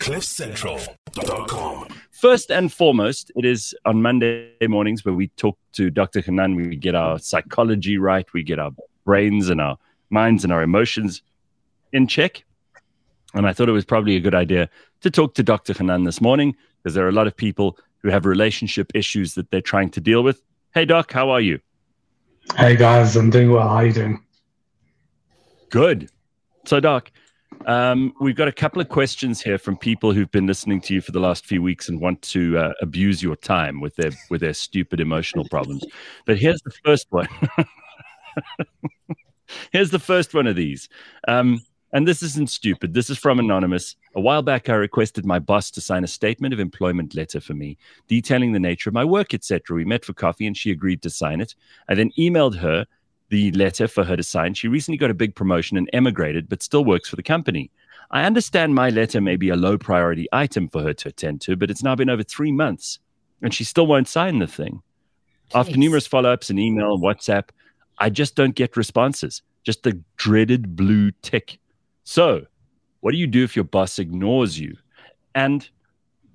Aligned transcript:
CliffCentral.com. 0.00 1.88
First 2.10 2.50
and 2.50 2.72
foremost, 2.72 3.30
it 3.36 3.44
is 3.44 3.74
on 3.84 4.00
Monday 4.00 4.50
mornings 4.62 5.04
where 5.04 5.14
we 5.14 5.28
talk 5.28 5.58
to 5.74 5.90
Dr. 5.90 6.22
Hanan. 6.22 6.56
We 6.56 6.74
get 6.76 6.94
our 6.94 7.18
psychology 7.18 7.98
right, 7.98 8.26
we 8.32 8.42
get 8.42 8.58
our 8.58 8.70
brains 9.04 9.50
and 9.50 9.60
our 9.60 9.76
minds 10.08 10.42
and 10.42 10.52
our 10.54 10.62
emotions 10.62 11.20
in 11.92 12.06
check. 12.06 12.44
And 13.34 13.46
I 13.46 13.52
thought 13.52 13.68
it 13.68 13.72
was 13.72 13.84
probably 13.84 14.16
a 14.16 14.20
good 14.20 14.34
idea 14.34 14.70
to 15.02 15.10
talk 15.10 15.34
to 15.34 15.42
Dr. 15.42 15.74
Hanan 15.74 16.04
this 16.04 16.22
morning 16.22 16.56
because 16.82 16.94
there 16.94 17.04
are 17.04 17.10
a 17.10 17.12
lot 17.12 17.26
of 17.26 17.36
people 17.36 17.76
who 17.98 18.08
have 18.08 18.24
relationship 18.24 18.90
issues 18.94 19.34
that 19.34 19.50
they're 19.50 19.60
trying 19.60 19.90
to 19.90 20.00
deal 20.00 20.22
with. 20.22 20.40
Hey, 20.72 20.86
Doc, 20.86 21.12
how 21.12 21.28
are 21.28 21.42
you? 21.42 21.60
Hey, 22.56 22.74
guys, 22.74 23.16
I'm 23.16 23.28
doing 23.28 23.50
well. 23.50 23.68
How 23.68 23.76
are 23.76 23.86
you 23.86 23.92
doing? 23.92 24.24
Good. 25.68 26.10
So, 26.64 26.80
Doc, 26.80 27.10
um, 27.66 28.12
we've 28.20 28.36
got 28.36 28.48
a 28.48 28.52
couple 28.52 28.80
of 28.80 28.88
questions 28.88 29.40
here 29.40 29.58
from 29.58 29.76
people 29.76 30.12
who've 30.12 30.30
been 30.30 30.46
listening 30.46 30.80
to 30.82 30.94
you 30.94 31.00
for 31.00 31.12
the 31.12 31.20
last 31.20 31.46
few 31.46 31.62
weeks 31.62 31.88
and 31.88 32.00
want 32.00 32.20
to 32.22 32.58
uh, 32.58 32.72
abuse 32.80 33.22
your 33.22 33.36
time 33.36 33.80
with 33.80 33.94
their 33.96 34.12
with 34.30 34.40
their 34.40 34.54
stupid 34.54 35.00
emotional 35.00 35.46
problems. 35.48 35.84
But 36.24 36.38
here's 36.38 36.62
the 36.62 36.72
first 36.84 37.06
one. 37.10 37.28
here's 39.72 39.90
the 39.90 39.98
first 39.98 40.34
one 40.34 40.46
of 40.46 40.56
these. 40.56 40.88
Um, 41.28 41.60
and 41.92 42.06
this 42.06 42.22
isn't 42.22 42.50
stupid. 42.50 42.94
This 42.94 43.10
is 43.10 43.18
from 43.18 43.40
Anonymous. 43.40 43.96
A 44.14 44.20
while 44.20 44.42
back, 44.42 44.68
I 44.68 44.74
requested 44.74 45.26
my 45.26 45.40
boss 45.40 45.72
to 45.72 45.80
sign 45.80 46.04
a 46.04 46.08
statement 46.08 46.54
of 46.54 46.60
employment 46.60 47.16
letter 47.16 47.40
for 47.40 47.54
me, 47.54 47.76
detailing 48.06 48.52
the 48.52 48.60
nature 48.60 48.90
of 48.90 48.94
my 48.94 49.04
work, 49.04 49.34
etc. 49.34 49.76
We 49.76 49.84
met 49.84 50.04
for 50.04 50.12
coffee 50.12 50.46
and 50.46 50.56
she 50.56 50.70
agreed 50.70 51.02
to 51.02 51.10
sign 51.10 51.40
it. 51.40 51.56
I 51.88 51.96
then 51.96 52.12
emailed 52.16 52.56
her 52.58 52.86
the 53.30 53.50
letter 53.52 53.88
for 53.88 54.04
her 54.04 54.16
to 54.16 54.22
sign. 54.22 54.54
She 54.54 54.68
recently 54.68 54.98
got 54.98 55.10
a 55.10 55.14
big 55.14 55.34
promotion 55.34 55.76
and 55.76 55.88
emigrated, 55.92 56.48
but 56.48 56.62
still 56.62 56.84
works 56.84 57.08
for 57.08 57.16
the 57.16 57.22
company. 57.22 57.70
I 58.10 58.24
understand 58.24 58.74
my 58.74 58.90
letter 58.90 59.20
may 59.20 59.36
be 59.36 59.48
a 59.48 59.56
low 59.56 59.78
priority 59.78 60.26
item 60.32 60.68
for 60.68 60.82
her 60.82 60.92
to 60.92 61.08
attend 61.08 61.40
to, 61.42 61.56
but 61.56 61.70
it's 61.70 61.82
now 61.82 61.94
been 61.94 62.10
over 62.10 62.24
three 62.24 62.52
months 62.52 62.98
and 63.40 63.54
she 63.54 63.64
still 63.64 63.86
won't 63.86 64.08
sign 64.08 64.40
the 64.40 64.46
thing. 64.46 64.82
After 65.54 65.76
numerous 65.76 66.06
follow 66.06 66.32
ups 66.32 66.50
and 66.50 66.58
email 66.58 66.92
and 66.92 67.02
WhatsApp, 67.02 67.48
I 67.98 68.10
just 68.10 68.34
don't 68.34 68.54
get 68.54 68.76
responses, 68.76 69.42
just 69.64 69.82
the 69.82 70.00
dreaded 70.16 70.76
blue 70.76 71.10
tick. 71.22 71.58
So, 72.04 72.46
what 73.00 73.12
do 73.12 73.18
you 73.18 73.26
do 73.26 73.44
if 73.44 73.56
your 73.56 73.64
boss 73.64 73.98
ignores 73.98 74.58
you? 74.58 74.76
And 75.34 75.68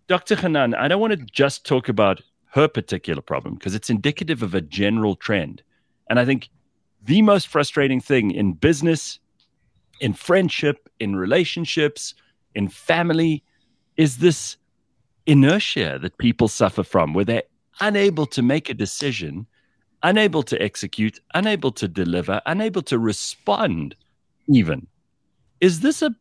Dr. 0.08 0.36
Hanan, 0.36 0.73
I 0.75 0.88
don't 0.88 1.02
want 1.02 1.11
to 1.11 1.25
just 1.31 1.66
talk 1.66 1.89
about 1.89 2.22
her 2.52 2.67
particular 2.67 3.22
problem 3.22 3.55
because 3.55 3.75
it's 3.75 3.89
indicative 3.89 4.42
of 4.42 4.53
a 4.55 4.61
general 4.61 5.16
trend. 5.16 5.61
And 6.09 6.20
I 6.20 6.25
think 6.25 6.50
the 7.06 7.22
most 7.22 7.48
frustrating 7.48 8.02
thing 8.02 8.31
in 8.31 8.53
business, 8.53 9.20
in 10.02 10.14
friendship, 10.14 10.89
in 11.00 11.16
relationships, 11.16 12.16
in 12.56 12.67
family 12.67 13.44
is 13.98 14.17
this 14.17 14.58
inertia 15.26 16.00
that 16.02 16.17
people 16.17 16.48
suffer 16.48 16.83
from 16.83 17.14
where 17.14 17.26
they're 17.26 17.44
unable 17.80 18.26
to 18.26 18.42
make 18.42 18.70
a 18.70 18.73
decision, 18.73 19.45
unable 20.03 20.44
to 20.44 20.61
execute, 20.61 21.20
unable 21.33 21.72
to 21.72 21.88
deliver, 21.88 22.42
unable 22.45 22.81
to 22.81 22.98
respond 22.98 23.95
even. 24.48 24.88
Is 25.61 25.80
this 25.80 26.02
a 26.02 26.16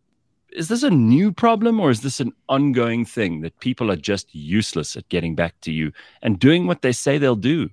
is 0.53 0.69
this 0.69 0.85
a 0.85 0.91
new 0.91 1.33
problem 1.33 1.81
or 1.81 1.91
is 1.91 2.03
this 2.03 2.21
an 2.21 2.33
ongoing 2.49 3.05
thing 3.05 3.41
that 3.41 3.59
people 3.59 3.91
are 3.91 3.97
just 3.97 4.33
useless 4.33 4.95
at 4.97 5.09
getting 5.09 5.35
back 5.35 5.61
to 5.63 5.73
you 5.73 5.91
and 6.23 6.39
doing 6.39 6.69
what 6.69 6.83
they 6.83 6.93
say 6.93 7.19
they'll 7.19 7.35
do? 7.35 7.71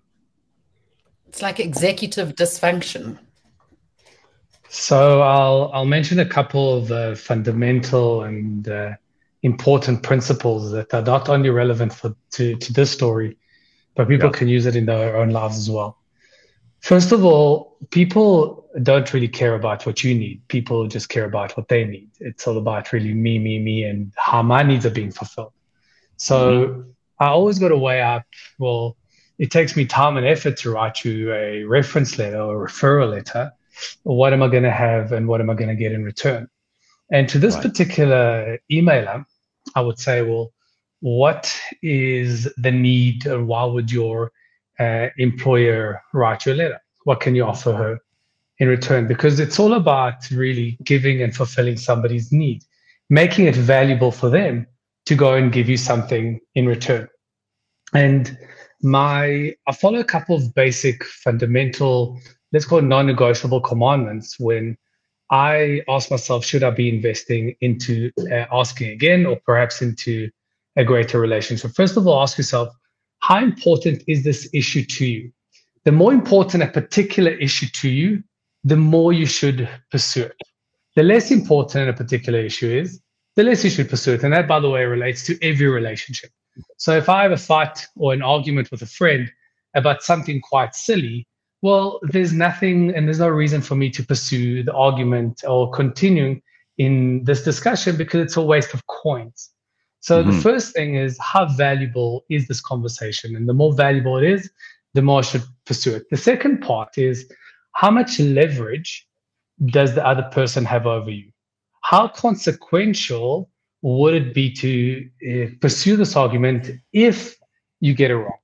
It's 1.31 1.41
like 1.41 1.61
executive 1.61 2.35
dysfunction. 2.35 3.17
So 4.67 5.21
I'll 5.21 5.71
I'll 5.73 5.85
mention 5.85 6.19
a 6.19 6.25
couple 6.25 6.77
of 6.77 6.89
the 6.89 7.15
fundamental 7.15 8.23
and 8.23 8.67
uh, 8.67 8.95
important 9.41 10.03
principles 10.03 10.71
that 10.73 10.93
are 10.93 11.01
not 11.01 11.29
only 11.29 11.49
relevant 11.49 11.93
for 11.93 12.13
to, 12.31 12.57
to 12.57 12.73
this 12.73 12.91
story, 12.91 13.37
but 13.95 14.09
people 14.09 14.27
yeah. 14.27 14.39
can 14.39 14.49
use 14.49 14.65
it 14.65 14.75
in 14.75 14.85
their 14.85 15.15
own 15.15 15.29
lives 15.29 15.57
as 15.57 15.69
well. 15.69 15.97
First 16.81 17.13
of 17.13 17.23
all, 17.23 17.77
people 17.91 18.67
don't 18.83 19.13
really 19.13 19.29
care 19.29 19.55
about 19.55 19.85
what 19.85 20.03
you 20.03 20.13
need. 20.13 20.45
People 20.49 20.85
just 20.87 21.07
care 21.07 21.23
about 21.23 21.55
what 21.55 21.69
they 21.69 21.85
need. 21.85 22.09
It's 22.19 22.45
all 22.45 22.57
about 22.57 22.91
really 22.91 23.13
me, 23.13 23.39
me, 23.39 23.57
me, 23.57 23.85
and 23.85 24.11
how 24.17 24.41
my 24.43 24.63
needs 24.63 24.85
are 24.85 24.89
being 25.01 25.11
fulfilled. 25.11 25.53
So 26.17 26.37
mm-hmm. 26.67 26.81
I 27.19 27.27
always 27.27 27.57
got 27.57 27.69
to 27.69 27.77
weigh 27.77 28.01
up, 28.01 28.25
well, 28.59 28.97
it 29.41 29.49
takes 29.49 29.75
me 29.75 29.85
time 29.87 30.17
and 30.17 30.27
effort 30.27 30.55
to 30.55 30.69
write 30.69 31.03
you 31.03 31.33
a 31.33 31.63
reference 31.63 32.19
letter 32.19 32.39
or 32.39 32.63
a 32.63 32.67
referral 32.69 33.09
letter. 33.09 33.51
What 34.03 34.33
am 34.33 34.43
I 34.43 34.47
going 34.47 34.61
to 34.61 34.71
have 34.71 35.11
and 35.13 35.27
what 35.27 35.41
am 35.41 35.49
I 35.49 35.55
going 35.55 35.69
to 35.69 35.75
get 35.75 35.93
in 35.93 36.03
return? 36.03 36.47
And 37.11 37.27
to 37.27 37.39
this 37.39 37.55
right. 37.55 37.63
particular 37.63 38.59
emailer, 38.71 39.25
I 39.73 39.81
would 39.81 39.97
say, 39.97 40.21
well, 40.21 40.53
what 40.99 41.59
is 41.81 42.53
the 42.55 42.71
need 42.71 43.25
and 43.25 43.47
why 43.47 43.63
would 43.63 43.91
your 43.91 44.31
uh, 44.79 45.07
employer 45.17 46.03
write 46.13 46.45
you 46.45 46.53
a 46.53 46.61
letter? 46.61 46.81
What 47.05 47.19
can 47.19 47.33
you 47.33 47.43
offer 47.43 47.73
her 47.73 47.97
in 48.59 48.67
return? 48.67 49.07
Because 49.07 49.39
it's 49.39 49.59
all 49.59 49.73
about 49.73 50.29
really 50.29 50.77
giving 50.83 51.23
and 51.23 51.35
fulfilling 51.35 51.77
somebody's 51.77 52.31
need, 52.31 52.63
making 53.09 53.47
it 53.47 53.55
valuable 53.55 54.11
for 54.11 54.29
them 54.29 54.67
to 55.07 55.15
go 55.15 55.33
and 55.33 55.51
give 55.51 55.67
you 55.67 55.77
something 55.77 56.39
in 56.53 56.67
return. 56.67 57.07
And 57.95 58.37
my 58.83 59.55
I 59.67 59.71
follow 59.73 59.99
a 59.99 60.03
couple 60.03 60.35
of 60.35 60.53
basic 60.53 61.03
fundamental, 61.03 62.19
let's 62.51 62.65
call 62.65 62.81
non-negotiable 62.81 63.61
commandments 63.61 64.39
when 64.39 64.77
I 65.31 65.81
ask 65.87 66.11
myself, 66.11 66.43
should 66.43 66.63
I 66.63 66.71
be 66.71 66.89
investing 66.89 67.55
into 67.61 68.11
uh, 68.19 68.45
asking 68.51 68.89
again 68.89 69.25
or 69.25 69.39
perhaps 69.45 69.81
into 69.81 70.29
a 70.75 70.83
greater 70.83 71.19
relationship? 71.19 71.71
First 71.71 71.95
of 71.95 72.05
all, 72.05 72.21
ask 72.21 72.37
yourself, 72.37 72.69
how 73.19 73.41
important 73.41 74.03
is 74.07 74.23
this 74.23 74.49
issue 74.53 74.83
to 74.83 75.05
you? 75.05 75.31
The 75.85 75.91
more 75.91 76.13
important 76.13 76.63
a 76.63 76.67
particular 76.67 77.31
issue 77.31 77.67
to 77.67 77.89
you, 77.89 78.23
the 78.63 78.75
more 78.75 79.13
you 79.13 79.25
should 79.25 79.69
pursue 79.89 80.23
it. 80.23 80.37
The 80.95 81.03
less 81.03 81.31
important 81.31 81.89
a 81.89 81.93
particular 81.93 82.39
issue 82.39 82.69
is, 82.69 83.01
the 83.35 83.43
less 83.43 83.63
you 83.63 83.69
should 83.69 83.89
pursue 83.89 84.13
it. 84.13 84.23
And 84.23 84.33
that, 84.33 84.47
by 84.47 84.59
the 84.59 84.69
way, 84.69 84.83
relates 84.83 85.25
to 85.27 85.41
every 85.41 85.67
relationship. 85.67 86.29
So 86.81 86.97
if 86.97 87.09
I 87.09 87.21
have 87.21 87.31
a 87.31 87.37
fight 87.37 87.85
or 87.95 88.11
an 88.11 88.23
argument 88.23 88.71
with 88.71 88.81
a 88.81 88.87
friend 88.87 89.31
about 89.75 90.01
something 90.01 90.41
quite 90.41 90.73
silly, 90.73 91.27
well, 91.61 91.99
there's 92.01 92.33
nothing 92.33 92.89
and 92.95 93.05
there's 93.05 93.19
no 93.19 93.27
reason 93.27 93.61
for 93.61 93.75
me 93.75 93.91
to 93.91 94.03
pursue 94.03 94.63
the 94.63 94.73
argument 94.73 95.43
or 95.47 95.69
continuing 95.69 96.41
in 96.79 97.23
this 97.23 97.43
discussion 97.43 97.97
because 97.97 98.21
it's 98.21 98.35
a 98.35 98.41
waste 98.41 98.73
of 98.73 98.81
coins. 98.87 99.51
So 99.99 100.23
mm-hmm. 100.23 100.31
the 100.31 100.41
first 100.41 100.73
thing 100.73 100.95
is 100.95 101.19
how 101.19 101.45
valuable 101.45 102.25
is 102.31 102.47
this 102.47 102.61
conversation? 102.61 103.35
And 103.35 103.47
the 103.47 103.53
more 103.53 103.75
valuable 103.75 104.17
it 104.17 104.23
is, 104.23 104.49
the 104.95 105.03
more 105.03 105.19
I 105.19 105.21
should 105.21 105.43
pursue 105.67 105.93
it. 105.97 106.09
The 106.09 106.17
second 106.17 106.61
part 106.61 106.97
is 106.97 107.31
how 107.73 107.91
much 107.91 108.19
leverage 108.19 109.07
does 109.65 109.93
the 109.93 110.03
other 110.03 110.23
person 110.31 110.65
have 110.65 110.87
over 110.87 111.11
you? 111.11 111.29
How 111.83 112.07
consequential 112.07 113.50
would 113.81 114.13
it 114.13 114.33
be 114.33 114.51
to 114.51 115.09
uh, 115.27 115.49
pursue 115.59 115.95
this 115.95 116.15
argument 116.15 116.71
if 116.93 117.37
you 117.79 117.93
get 117.93 118.11
it 118.11 118.17
wrong? 118.17 118.37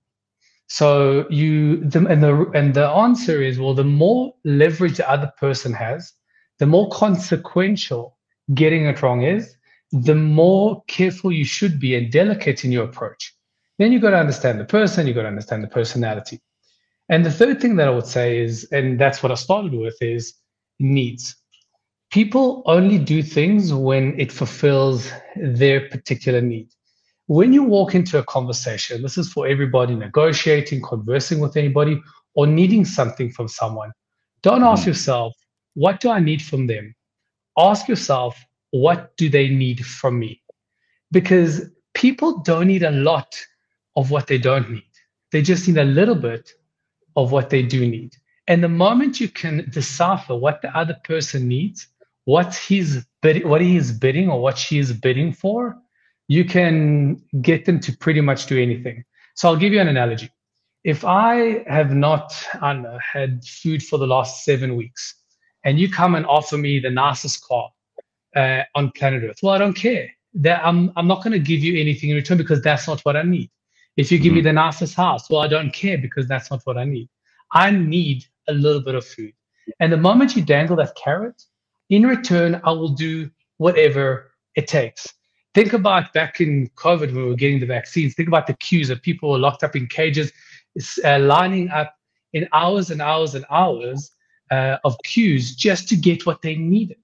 So 0.68 1.26
you 1.30 1.78
the, 1.78 2.06
and 2.08 2.22
the 2.22 2.52
and 2.54 2.74
the 2.74 2.88
answer 2.88 3.42
is 3.42 3.60
well, 3.60 3.74
the 3.74 3.84
more 3.84 4.34
leverage 4.44 4.98
the 4.98 5.10
other 5.10 5.32
person 5.40 5.74
has, 5.74 6.12
the 6.60 6.66
more 6.66 6.90
consequential 6.90 8.18
getting 8.54 8.86
it 8.86 9.02
wrong 9.02 9.24
is, 9.24 9.56
the 9.92 10.16
more 10.16 10.84
careful 10.88 11.32
you 11.32 11.46
should 11.46 11.80
be 11.80 11.96
and 11.96 12.12
delicate 12.12 12.66
in 12.66 12.72
your 12.72 12.86
approach. 12.86 13.34
Then 13.78 13.92
you 13.92 14.00
got 14.00 14.10
to 14.12 14.18
understand 14.18 14.60
the 14.60 14.66
person, 14.66 15.08
you 15.08 15.14
got 15.14 15.24
to 15.24 15.28
understand 15.28 15.64
the 15.64 15.68
personality. 15.68 16.42
And 17.10 17.26
the 17.26 17.32
third 17.32 17.62
thing 17.62 17.78
that 17.78 17.88
I 17.88 17.92
would 17.92 18.08
say 18.08 18.40
is, 18.40 18.68
and 18.72 19.00
that's 19.00 19.24
what 19.24 19.32
I 19.32 19.36
started 19.36 19.74
with, 19.74 19.96
is 20.02 20.34
needs 20.80 21.36
people 22.12 22.64
only 22.66 22.98
do 22.98 23.22
things 23.22 23.74
when 23.74 24.20
it 24.20 24.32
fulfills 24.32 25.12
their 25.36 25.90
particular 25.90 26.42
need. 26.42 26.70
When 27.28 27.52
you 27.52 27.64
walk 27.64 27.94
into 27.94 28.18
a 28.18 28.24
conversation, 28.24 29.02
this 29.02 29.18
is 29.18 29.32
for 29.32 29.48
everybody 29.48 29.96
negotiating, 29.96 30.82
conversing 30.82 31.40
with 31.40 31.58
anybody, 31.58 32.02
or 32.36 32.48
needing 32.48 32.86
something 32.86 33.32
from 33.32 33.48
someone. 33.48 33.92
Don't 34.44 34.64
ask 34.64 34.84
mm. 34.84 34.88
yourself, 34.88 35.34
what 35.74 36.00
do 36.00 36.10
I 36.10 36.20
need 36.20 36.42
from 36.42 36.68
them? 36.68 36.96
Ask 37.58 37.88
yourself, 37.88 38.40
what 38.72 39.16
do 39.18 39.30
they 39.30 39.50
need 39.50 39.86
from 39.86 40.20
me? 40.20 40.42
Because 41.12 41.70
people 41.94 42.40
don't 42.40 42.68
need 42.68 42.84
a 42.84 42.92
lot 42.92 43.36
of 43.96 44.12
what 44.12 44.28
they 44.28 44.38
don't 44.38 44.70
need. 44.70 44.84
They 45.32 45.42
just 45.42 45.68
need 45.68 45.78
a 45.78 45.84
little 45.84 46.16
bit 46.16 46.52
of 47.16 47.32
what 47.32 47.50
they 47.50 47.64
do 47.64 47.86
need. 47.88 48.16
And 48.48 48.64
the 48.64 48.70
moment 48.70 49.20
you 49.20 49.28
can 49.28 49.68
decipher 49.72 50.36
what 50.36 50.62
the 50.62 50.76
other 50.78 50.96
person 51.04 51.48
needs, 51.48 51.88
what 52.28 52.54
he's 52.56 53.06
bidding, 53.22 53.48
what 53.48 53.62
he 53.62 53.78
is 53.78 53.94
bidding 53.94 54.30
or 54.30 54.42
what 54.42 54.58
she 54.58 54.80
is 54.80 54.92
bidding 54.92 55.32
for, 55.32 55.78
you 56.28 56.44
can 56.44 57.24
get 57.42 57.64
them 57.64 57.80
to 57.80 57.96
pretty 57.96 58.20
much 58.20 58.48
do 58.48 58.62
anything. 58.62 59.06
So 59.36 59.48
I'll 59.48 59.56
give 59.56 59.72
you 59.72 59.80
an 59.80 59.88
analogy. 59.88 60.30
If 60.84 61.06
I 61.06 61.64
have 61.68 61.94
not 61.94 62.36
I 62.62 62.74
know, 62.74 63.00
had 63.14 63.46
food 63.46 63.82
for 63.82 63.98
the 63.98 64.08
last 64.08 64.44
seven 64.44 64.76
weeks, 64.76 65.16
and 65.64 65.80
you 65.80 65.90
come 65.90 66.16
and 66.16 66.26
offer 66.26 66.58
me 66.58 66.80
the 66.80 66.90
nicest 66.90 67.48
car 67.48 67.70
uh, 68.36 68.64
on 68.76 68.92
planet 68.92 69.24
Earth, 69.24 69.40
well, 69.42 69.54
I 69.54 69.58
don't 69.58 69.80
care. 69.88 70.10
that 70.34 70.60
I'm 70.68 70.92
I'm 70.98 71.08
not 71.08 71.24
going 71.24 71.32
to 71.40 71.40
give 71.52 71.62
you 71.68 71.80
anything 71.80 72.10
in 72.10 72.18
return 72.18 72.38
because 72.38 72.62
that's 72.62 72.88
not 72.90 73.00
what 73.06 73.16
I 73.16 73.24
need. 73.24 73.50
If 73.96 74.12
you 74.12 74.20
give 74.20 74.34
me 74.34 74.40
mm-hmm. 74.40 74.48
the 74.48 74.64
nicest 74.66 74.96
house, 74.96 75.30
well, 75.30 75.42
I 75.42 75.48
don't 75.48 75.72
care 75.72 75.98
because 75.98 76.28
that's 76.28 76.52
not 76.52 76.62
what 76.66 76.78
I 76.78 76.84
need. 76.84 77.08
I 77.54 77.72
need 77.72 78.26
a 78.50 78.54
little 78.54 78.82
bit 78.82 78.96
of 78.96 79.06
food. 79.06 79.34
And 79.80 79.94
the 79.94 80.04
moment 80.10 80.36
you 80.36 80.42
dangle 80.42 80.76
that 80.76 80.94
carrot, 81.04 81.42
in 81.90 82.06
return, 82.06 82.62
I 82.64 82.72
will 82.72 82.90
do 82.90 83.30
whatever 83.58 84.32
it 84.56 84.68
takes. 84.68 85.08
Think 85.54 85.74
about 85.74 86.14
back 86.14 86.40
in 86.40 86.70
COVID 86.76 87.08
when 87.08 87.16
we 87.16 87.24
were 87.24 87.36
getting 87.36 87.60
the 87.60 87.66
vaccines. 87.66 88.14
Think 88.14 88.28
about 88.28 88.48
the 88.48 88.54
queues 88.56 88.90
of 88.90 89.02
people 89.02 89.32
were 89.32 89.40
locked 89.40 89.64
up 89.64 89.76
in 89.76 89.88
cages, 89.88 90.32
uh, 91.04 91.20
lining 91.20 91.70
up 91.70 91.96
in 92.34 92.48
hours 92.54 92.92
and 92.92 93.02
hours 93.02 93.34
and 93.34 93.46
hours 93.50 94.12
uh, 94.52 94.78
of 94.84 94.96
queues 95.04 95.56
just 95.56 95.88
to 95.90 95.96
get 95.96 96.26
what 96.26 96.42
they 96.42 96.56
needed. 96.56 96.98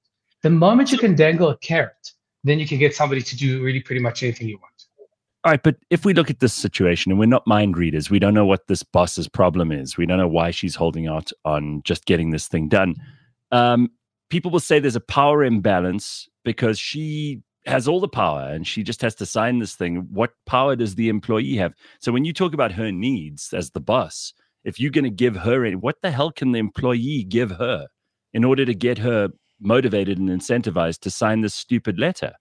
The 0.43 0.49
moment 0.49 0.91
you 0.91 0.97
can 0.97 1.15
dangle 1.15 1.49
a 1.49 1.57
carrot, 1.57 2.11
then 2.43 2.59
you 2.59 2.67
can 2.67 2.77
get 2.77 2.93
somebody 2.93 3.21
to 3.21 3.35
do 3.35 3.63
really 3.63 3.79
pretty 3.79 4.01
much 4.01 4.21
anything 4.21 4.49
you 4.49 4.57
want. 4.57 4.73
All 5.45 5.51
right, 5.51 5.63
but 5.63 5.75
if 5.89 6.05
we 6.05 6.13
look 6.13 6.29
at 6.29 6.39
this 6.39 6.53
situation 6.53 7.11
and 7.11 7.19
we're 7.19 7.25
not 7.25 7.45
mind 7.45 7.75
readers, 7.77 8.09
we 8.09 8.19
don't 8.19 8.33
know 8.33 8.45
what 8.45 8.67
this 8.67 8.81
boss's 8.81 9.27
problem 9.27 9.71
is. 9.71 9.97
We 9.97 10.05
don't 10.05 10.17
know 10.17 10.27
why 10.27 10.51
she's 10.51 10.75
holding 10.75 11.07
out 11.07 11.31
on 11.43 11.81
just 11.83 12.05
getting 12.05 12.29
this 12.29 12.47
thing 12.47 12.69
done. 12.69 12.95
Um, 13.51 13.91
people 14.33 14.49
will 14.49 14.59
say 14.59 14.79
there's 14.79 14.95
a 14.95 14.99
power 14.99 15.43
imbalance 15.43 16.27
because 16.43 16.79
she 16.79 17.43
has 17.67 17.87
all 17.87 17.99
the 17.99 18.07
power 18.07 18.49
and 18.49 18.65
she 18.65 18.81
just 18.81 18.99
has 18.99 19.13
to 19.13 19.27
sign 19.27 19.59
this 19.59 19.75
thing. 19.75 20.07
What 20.11 20.31
power 20.47 20.75
does 20.75 20.95
the 20.95 21.07
employee 21.07 21.55
have? 21.57 21.75
So 21.99 22.11
when 22.11 22.25
you 22.25 22.33
talk 22.33 22.55
about 22.55 22.71
her 22.71 22.91
needs 22.91 23.53
as 23.53 23.69
the 23.69 23.79
boss, 23.79 24.33
if 24.63 24.79
you're 24.79 24.89
going 24.89 25.03
to 25.03 25.11
give 25.11 25.35
her 25.35 25.63
any, 25.63 25.75
what 25.75 26.01
the 26.01 26.09
hell 26.09 26.31
can 26.31 26.51
the 26.51 26.57
employee 26.57 27.23
give 27.29 27.51
her 27.51 27.85
in 28.33 28.43
order 28.43 28.65
to 28.65 28.73
get 28.73 28.97
her 28.97 29.29
motivated 29.61 30.17
and 30.17 30.29
incentivized 30.29 31.01
to 31.01 31.11
sign 31.11 31.41
this 31.41 31.53
stupid 31.53 31.99
letter? 31.99 32.33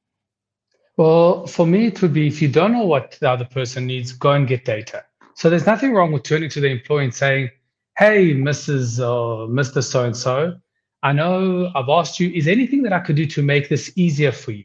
Well, 0.96 1.46
for 1.46 1.66
me, 1.66 1.88
it 1.88 2.00
would 2.00 2.14
be 2.14 2.26
if 2.26 2.40
you 2.40 2.48
don't 2.48 2.72
know 2.72 2.86
what 2.86 3.18
the 3.20 3.28
other 3.28 3.44
person 3.44 3.84
needs, 3.84 4.12
go 4.12 4.32
and 4.32 4.48
get 4.48 4.64
data. 4.64 5.04
So 5.34 5.50
there's 5.50 5.66
nothing 5.66 5.92
wrong 5.92 6.10
with 6.10 6.22
turning 6.22 6.48
to 6.48 6.60
the 6.62 6.70
employee 6.70 7.04
and 7.04 7.14
saying, 7.14 7.50
Hey, 7.98 8.32
Mrs. 8.32 8.98
or 8.98 9.44
uh, 9.44 9.46
Mr. 9.46 9.84
So 9.84 10.06
and 10.06 10.16
so, 10.16 10.56
I 11.02 11.12
know 11.12 11.70
I've 11.74 11.88
asked 11.88 12.20
you, 12.20 12.30
is 12.30 12.46
anything 12.46 12.82
that 12.82 12.92
I 12.92 13.00
could 13.00 13.16
do 13.16 13.26
to 13.26 13.42
make 13.42 13.68
this 13.68 13.92
easier 13.96 14.32
for 14.32 14.52
you? 14.52 14.64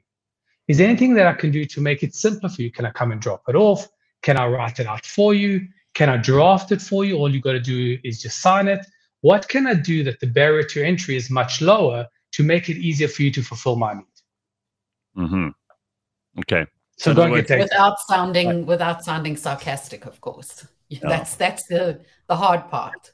Is 0.68 0.80
anything 0.80 1.14
that 1.16 1.28
I 1.28 1.34
can 1.34 1.52
do 1.52 1.66
to 1.66 1.82
make 1.82 2.04
it 2.04 2.14
simpler 2.14 2.50
for 2.50 2.62
you? 2.62 2.72
Can 2.72 2.86
I 2.86 2.92
come 2.92 3.12
and 3.12 3.22
drop 3.22 3.44
it 3.48 3.56
off? 3.56 3.88
Can 4.22 4.38
I 4.38 4.48
write 4.48 4.80
it 4.80 4.88
out 4.88 5.06
for 5.06 5.34
you? 5.34 5.68
Can 5.94 6.10
I 6.10 6.18
draft 6.18 6.72
it 6.72 6.82
for 6.82 7.06
you? 7.06 7.18
All 7.18 7.34
you 7.34 7.42
got 7.42 7.54
to 7.54 7.60
do 7.60 7.98
is 8.04 8.22
just 8.22 8.42
sign 8.42 8.68
it. 8.68 8.86
What 9.22 9.48
can 9.48 9.66
I 9.66 9.74
do 9.74 10.04
that 10.04 10.20
the 10.20 10.28
barrier 10.28 10.64
to 10.64 10.84
entry 10.84 11.16
is 11.16 11.30
much 11.30 11.62
lower 11.62 12.06
to 12.34 12.44
make 12.44 12.70
it 12.70 12.78
easier 12.78 13.08
for 13.08 13.24
you 13.24 13.32
to 13.32 13.42
fulfill 13.42 13.78
my 13.78 13.94
need? 13.94 14.06
Mm-hmm. 15.18 15.48
Okay. 16.42 16.68
So, 16.98 17.14
so 17.14 17.34
get 17.34 17.48
data. 17.48 17.64
without 17.64 18.00
sounding 18.08 18.48
right. 18.48 18.66
without 18.66 19.04
sounding 19.04 19.38
sarcastic, 19.38 20.06
of 20.06 20.20
course. 20.22 20.68
Yeah, 20.90 21.00
That's 21.04 21.36
that's 21.36 21.64
the 21.64 22.02
the 22.28 22.36
hard 22.36 22.70
part. 22.70 23.12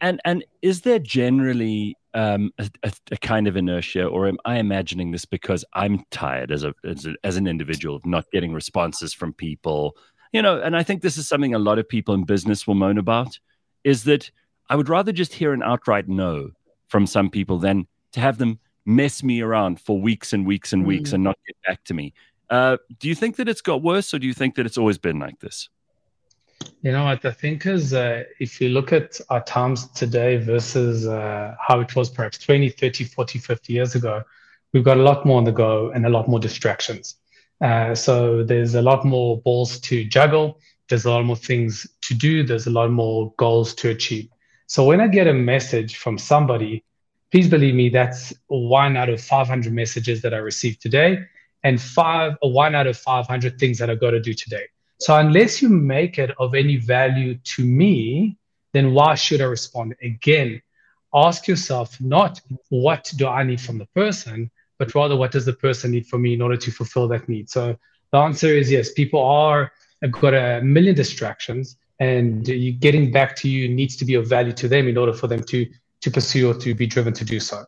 And 0.00 0.20
and 0.24 0.44
is 0.62 0.82
there 0.82 0.98
generally 0.98 1.96
um, 2.12 2.52
a, 2.58 2.70
a, 3.10 3.16
kind 3.18 3.46
of 3.46 3.56
inertia, 3.56 4.06
or 4.06 4.26
am 4.26 4.38
I 4.44 4.58
imagining 4.58 5.10
this 5.10 5.24
because 5.24 5.64
I'm 5.74 6.04
tired 6.10 6.50
as 6.50 6.64
a, 6.64 6.74
as 6.84 7.06
a 7.06 7.14
as 7.24 7.36
an 7.36 7.46
individual 7.46 7.96
of 7.96 8.06
not 8.06 8.30
getting 8.30 8.52
responses 8.52 9.14
from 9.14 9.32
people? 9.32 9.96
You 10.32 10.42
know, 10.42 10.60
and 10.60 10.76
I 10.76 10.82
think 10.82 11.02
this 11.02 11.16
is 11.16 11.28
something 11.28 11.54
a 11.54 11.58
lot 11.58 11.78
of 11.78 11.88
people 11.88 12.14
in 12.14 12.24
business 12.24 12.66
will 12.66 12.74
moan 12.74 12.98
about. 12.98 13.38
Is 13.84 14.04
that 14.04 14.30
I 14.68 14.76
would 14.76 14.88
rather 14.88 15.12
just 15.12 15.32
hear 15.32 15.52
an 15.52 15.62
outright 15.62 16.08
no 16.08 16.50
from 16.88 17.06
some 17.06 17.30
people 17.30 17.58
than 17.58 17.86
to 18.12 18.20
have 18.20 18.38
them 18.38 18.58
mess 18.84 19.22
me 19.22 19.40
around 19.40 19.80
for 19.80 20.00
weeks 20.00 20.32
and 20.32 20.46
weeks 20.46 20.72
and 20.72 20.86
weeks 20.86 21.10
mm. 21.10 21.14
and 21.14 21.24
not 21.24 21.38
get 21.46 21.56
back 21.66 21.84
to 21.84 21.94
me. 21.94 22.14
Uh, 22.48 22.76
do 22.98 23.08
you 23.08 23.14
think 23.14 23.36
that 23.36 23.48
it's 23.48 23.60
got 23.60 23.82
worse, 23.82 24.14
or 24.14 24.18
do 24.18 24.26
you 24.26 24.34
think 24.34 24.54
that 24.54 24.66
it's 24.66 24.78
always 24.78 24.98
been 24.98 25.18
like 25.18 25.40
this? 25.40 25.68
You 26.82 26.92
know 26.92 27.04
what 27.04 27.24
I 27.24 27.32
think 27.32 27.66
is 27.66 27.92
uh, 27.92 28.24
if 28.38 28.60
you 28.60 28.68
look 28.68 28.92
at 28.92 29.20
our 29.28 29.42
times 29.42 29.88
today 29.88 30.36
versus 30.36 31.06
uh, 31.06 31.54
how 31.60 31.80
it 31.80 31.94
was 31.96 32.08
perhaps 32.08 32.38
20, 32.38 32.68
30, 32.70 33.04
40, 33.04 33.38
50 33.38 33.72
years 33.72 33.94
ago, 33.94 34.22
we've 34.72 34.84
got 34.84 34.96
a 34.96 35.02
lot 35.02 35.26
more 35.26 35.38
on 35.38 35.44
the 35.44 35.52
go 35.52 35.90
and 35.90 36.06
a 36.06 36.08
lot 36.08 36.28
more 36.28 36.38
distractions. 36.38 37.16
Uh, 37.60 37.94
so 37.94 38.44
there's 38.44 38.74
a 38.74 38.82
lot 38.82 39.04
more 39.04 39.40
balls 39.40 39.80
to 39.80 40.04
juggle. 40.04 40.60
There's 40.88 41.04
a 41.04 41.10
lot 41.10 41.24
more 41.24 41.36
things 41.36 41.86
to 42.02 42.14
do. 42.14 42.44
There's 42.44 42.66
a 42.66 42.70
lot 42.70 42.90
more 42.90 43.32
goals 43.36 43.74
to 43.76 43.90
achieve. 43.90 44.28
So 44.66 44.84
when 44.84 45.00
I 45.00 45.08
get 45.08 45.26
a 45.26 45.34
message 45.34 45.96
from 45.96 46.18
somebody, 46.18 46.84
please 47.30 47.48
believe 47.48 47.74
me, 47.74 47.88
that's 47.88 48.32
one 48.48 48.96
out 48.96 49.08
of 49.08 49.20
500 49.20 49.72
messages 49.72 50.22
that 50.22 50.34
I 50.34 50.38
received 50.38 50.82
today 50.82 51.24
and 51.64 51.80
five 51.80 52.34
one 52.42 52.74
out 52.74 52.86
of 52.86 52.96
500 52.96 53.58
things 53.58 53.78
that 53.78 53.90
I've 53.90 54.00
got 54.00 54.12
to 54.12 54.20
do 54.20 54.34
today. 54.34 54.66
So 54.98 55.16
unless 55.16 55.60
you 55.60 55.68
make 55.68 56.18
it 56.18 56.30
of 56.38 56.54
any 56.54 56.76
value 56.76 57.36
to 57.36 57.64
me, 57.64 58.36
then 58.72 58.92
why 58.92 59.14
should 59.14 59.40
I 59.40 59.44
respond? 59.44 59.94
Again, 60.02 60.60
ask 61.14 61.46
yourself 61.48 62.00
not 62.00 62.40
what 62.68 63.12
do 63.16 63.26
I 63.26 63.42
need 63.42 63.60
from 63.60 63.78
the 63.78 63.86
person, 63.86 64.50
but 64.78 64.94
rather 64.94 65.16
what 65.16 65.32
does 65.32 65.46
the 65.46 65.52
person 65.52 65.90
need 65.92 66.06
from 66.06 66.22
me 66.22 66.34
in 66.34 66.42
order 66.42 66.56
to 66.56 66.70
fulfill 66.70 67.08
that 67.08 67.28
need. 67.28 67.48
So 67.50 67.76
the 68.12 68.18
answer 68.18 68.48
is 68.48 68.70
yes. 68.70 68.92
People 68.92 69.22
are 69.24 69.72
have 70.02 70.12
got 70.12 70.34
a 70.34 70.60
million 70.62 70.94
distractions, 70.94 71.76
and 72.00 72.44
getting 72.80 73.10
back 73.10 73.34
to 73.36 73.48
you 73.48 73.68
needs 73.68 73.96
to 73.96 74.04
be 74.04 74.14
of 74.14 74.28
value 74.28 74.52
to 74.52 74.68
them 74.68 74.88
in 74.88 74.98
order 74.98 75.12
for 75.12 75.26
them 75.26 75.42
to 75.44 75.66
to 76.02 76.10
pursue 76.10 76.50
or 76.50 76.54
to 76.54 76.74
be 76.74 76.86
driven 76.86 77.12
to 77.14 77.24
do 77.24 77.40
so. 77.40 77.64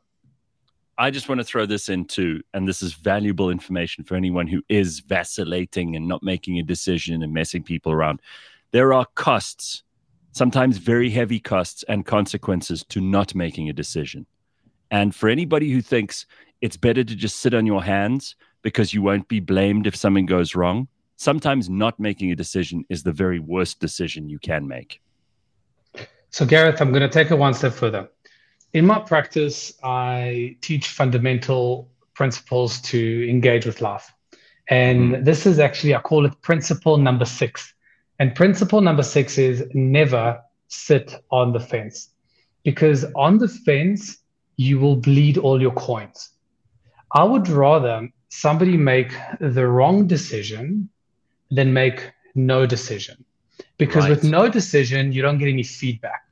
I 1.00 1.12
just 1.12 1.28
want 1.28 1.40
to 1.40 1.44
throw 1.44 1.64
this 1.64 1.88
into, 1.88 2.42
and 2.52 2.66
this 2.66 2.82
is 2.82 2.94
valuable 2.94 3.50
information 3.50 4.02
for 4.02 4.16
anyone 4.16 4.48
who 4.48 4.62
is 4.68 4.98
vacillating 4.98 5.94
and 5.94 6.08
not 6.08 6.24
making 6.24 6.58
a 6.58 6.64
decision 6.64 7.22
and 7.22 7.32
messing 7.32 7.62
people 7.62 7.92
around. 7.92 8.20
There 8.72 8.92
are 8.92 9.06
costs, 9.14 9.84
sometimes 10.32 10.78
very 10.78 11.08
heavy 11.08 11.38
costs 11.38 11.84
and 11.88 12.04
consequences 12.04 12.84
to 12.88 13.00
not 13.00 13.36
making 13.36 13.68
a 13.68 13.72
decision. 13.72 14.26
And 14.90 15.14
for 15.14 15.28
anybody 15.28 15.70
who 15.70 15.82
thinks 15.82 16.26
it's 16.60 16.76
better 16.76 17.04
to 17.04 17.14
just 17.14 17.36
sit 17.36 17.54
on 17.54 17.64
your 17.64 17.84
hands 17.84 18.34
because 18.62 18.92
you 18.92 19.00
won't 19.00 19.28
be 19.28 19.38
blamed 19.38 19.86
if 19.86 19.94
something 19.94 20.26
goes 20.26 20.56
wrong, 20.56 20.88
sometimes 21.16 21.70
not 21.70 22.00
making 22.00 22.32
a 22.32 22.36
decision 22.36 22.84
is 22.88 23.04
the 23.04 23.12
very 23.12 23.38
worst 23.38 23.78
decision 23.78 24.28
you 24.28 24.40
can 24.40 24.66
make. 24.66 25.00
So, 26.30 26.44
Gareth, 26.44 26.80
I'm 26.80 26.90
going 26.90 27.02
to 27.02 27.08
take 27.08 27.30
it 27.30 27.38
one 27.38 27.54
step 27.54 27.72
further 27.72 28.08
in 28.72 28.86
my 28.86 28.98
practice, 28.98 29.72
I 29.82 30.56
teach 30.60 30.88
fundamental 30.88 31.88
principles 32.14 32.80
to 32.82 33.28
engage 33.28 33.64
with 33.64 33.80
life. 33.80 34.12
And 34.68 35.14
mm. 35.14 35.24
this 35.24 35.46
is 35.46 35.58
actually, 35.58 35.94
I 35.94 36.00
call 36.00 36.26
it 36.26 36.40
principle 36.42 36.98
number 36.98 37.24
six. 37.24 37.72
And 38.18 38.34
principle 38.34 38.80
number 38.80 39.02
six 39.02 39.38
is 39.38 39.64
never 39.72 40.40
sit 40.68 41.14
on 41.30 41.52
the 41.52 41.60
fence 41.60 42.10
because 42.64 43.06
on 43.14 43.38
the 43.38 43.48
fence, 43.48 44.18
you 44.56 44.78
will 44.78 44.96
bleed 44.96 45.38
all 45.38 45.60
your 45.60 45.72
coins. 45.72 46.30
I 47.12 47.24
would 47.24 47.48
rather 47.48 48.08
somebody 48.28 48.76
make 48.76 49.12
the 49.40 49.66
wrong 49.66 50.06
decision 50.06 50.88
than 51.50 51.72
make 51.72 52.12
no 52.34 52.66
decision 52.66 53.24
because 53.78 54.02
right. 54.02 54.10
with 54.10 54.24
no 54.24 54.48
decision, 54.48 55.12
you 55.12 55.22
don't 55.22 55.38
get 55.38 55.48
any 55.48 55.62
feedback 55.62 56.27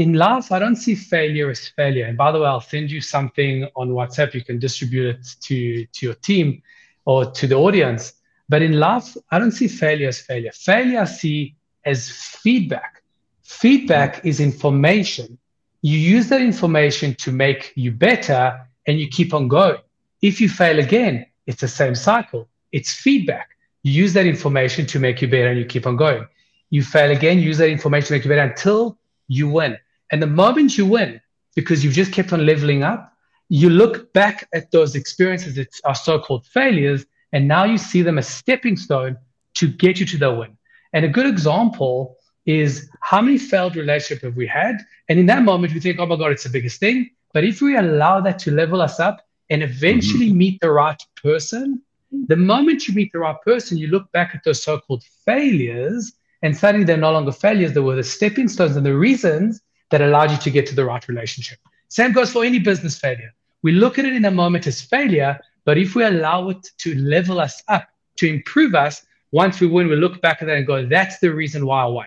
in 0.00 0.14
life, 0.14 0.50
I 0.50 0.58
don't 0.58 0.76
see 0.76 0.94
failure 0.94 1.50
as 1.50 1.68
failure. 1.68 2.06
And 2.06 2.16
by 2.16 2.32
the 2.32 2.40
way, 2.40 2.46
I'll 2.46 2.62
send 2.62 2.90
you 2.90 3.02
something 3.02 3.68
on 3.76 3.90
WhatsApp. 3.90 4.32
You 4.32 4.42
can 4.42 4.58
distribute 4.58 5.08
it 5.14 5.26
to, 5.42 5.84
to 5.84 6.06
your 6.06 6.14
team 6.14 6.62
or 7.04 7.30
to 7.32 7.46
the 7.46 7.56
audience. 7.56 8.14
But 8.48 8.62
in 8.62 8.80
life, 8.80 9.14
I 9.30 9.38
don't 9.38 9.52
see 9.52 9.68
failure 9.68 10.08
as 10.08 10.18
failure. 10.18 10.52
Failure 10.52 11.00
I 11.00 11.04
see 11.04 11.54
as 11.84 12.08
feedback. 12.08 13.02
Feedback 13.42 14.24
is 14.24 14.40
information. 14.40 15.36
You 15.82 15.98
use 15.98 16.30
that 16.30 16.40
information 16.40 17.14
to 17.16 17.30
make 17.30 17.74
you 17.74 17.92
better 17.92 18.58
and 18.86 18.98
you 18.98 19.06
keep 19.06 19.34
on 19.34 19.48
going. 19.48 19.80
If 20.22 20.40
you 20.40 20.48
fail 20.48 20.78
again, 20.78 21.26
it's 21.46 21.60
the 21.60 21.68
same 21.68 21.94
cycle. 21.94 22.48
It's 22.72 22.90
feedback. 22.90 23.50
You 23.82 23.92
use 23.92 24.14
that 24.14 24.24
information 24.24 24.86
to 24.86 24.98
make 24.98 25.20
you 25.20 25.28
better 25.28 25.48
and 25.48 25.58
you 25.58 25.66
keep 25.66 25.86
on 25.86 25.96
going. 25.96 26.26
You 26.70 26.82
fail 26.82 27.10
again, 27.10 27.38
use 27.38 27.58
that 27.58 27.68
information 27.68 28.06
to 28.06 28.12
make 28.14 28.24
you 28.24 28.30
better 28.30 28.48
until 28.48 28.96
you 29.28 29.50
win. 29.50 29.76
And 30.10 30.22
the 30.22 30.26
moment 30.26 30.76
you 30.76 30.86
win, 30.86 31.20
because 31.54 31.84
you've 31.84 31.94
just 31.94 32.12
kept 32.12 32.32
on 32.32 32.46
leveling 32.46 32.82
up, 32.82 33.12
you 33.48 33.68
look 33.68 34.12
back 34.12 34.48
at 34.54 34.70
those 34.70 34.94
experiences 34.94 35.56
that 35.56 35.68
are 35.84 35.94
so-called 35.94 36.46
failures, 36.46 37.04
and 37.32 37.48
now 37.48 37.64
you 37.64 37.78
see 37.78 38.02
them 38.02 38.18
as 38.18 38.28
stepping 38.28 38.76
stone 38.76 39.16
to 39.54 39.68
get 39.68 39.98
you 39.98 40.06
to 40.06 40.18
the 40.18 40.32
win. 40.32 40.56
And 40.92 41.04
a 41.04 41.08
good 41.08 41.26
example 41.26 42.16
is 42.46 42.88
how 43.00 43.20
many 43.20 43.38
failed 43.38 43.76
relationships 43.76 44.22
have 44.22 44.36
we 44.36 44.46
had? 44.46 44.78
And 45.08 45.18
in 45.18 45.26
that 45.26 45.42
moment, 45.42 45.74
we 45.74 45.80
think, 45.80 45.98
oh 45.98 46.06
my 46.06 46.16
God, 46.16 46.32
it's 46.32 46.44
the 46.44 46.50
biggest 46.50 46.80
thing. 46.80 47.10
But 47.32 47.44
if 47.44 47.60
we 47.60 47.76
allow 47.76 48.20
that 48.20 48.38
to 48.40 48.50
level 48.50 48.80
us 48.80 48.98
up 48.98 49.24
and 49.50 49.62
eventually 49.62 50.28
mm-hmm. 50.28 50.38
meet 50.38 50.60
the 50.60 50.70
right 50.70 51.00
person, 51.22 51.82
the 52.26 52.36
moment 52.36 52.88
you 52.88 52.94
meet 52.94 53.12
the 53.12 53.20
right 53.20 53.40
person, 53.44 53.78
you 53.78 53.88
look 53.88 54.10
back 54.12 54.34
at 54.34 54.42
those 54.44 54.62
so-called 54.62 55.04
failures, 55.24 56.12
and 56.42 56.56
suddenly 56.56 56.84
they're 56.84 56.96
no 56.96 57.12
longer 57.12 57.32
failures. 57.32 57.72
They 57.72 57.80
were 57.80 57.96
the 57.96 58.02
stepping 58.02 58.48
stones 58.48 58.76
and 58.76 58.86
the 58.86 58.96
reasons 58.96 59.60
that 59.90 60.00
allowed 60.00 60.30
you 60.30 60.36
to 60.38 60.50
get 60.50 60.66
to 60.66 60.74
the 60.74 60.84
right 60.84 61.06
relationship. 61.08 61.58
Same 61.88 62.12
goes 62.12 62.32
for 62.32 62.44
any 62.44 62.58
business 62.58 62.98
failure. 62.98 63.32
We 63.62 63.72
look 63.72 63.98
at 63.98 64.04
it 64.04 64.14
in 64.14 64.24
a 64.24 64.30
moment 64.30 64.66
as 64.66 64.80
failure, 64.80 65.38
But 65.66 65.76
if 65.76 65.94
we 65.94 66.04
allow 66.04 66.48
it 66.48 66.66
to 66.78 66.94
level 66.94 67.38
us 67.38 67.62
up, 67.68 67.86
to 68.16 68.26
improve 68.26 68.74
us, 68.74 69.04
once 69.30 69.60
we 69.60 69.66
win, 69.66 69.88
we 69.88 69.96
look 69.96 70.20
back 70.22 70.40
at 70.40 70.46
that 70.46 70.56
and 70.56 70.66
go, 70.66 70.86
that's 70.86 71.18
the 71.18 71.32
reason 71.32 71.66
why 71.66 71.82
I 71.82 71.86
won. 71.86 72.06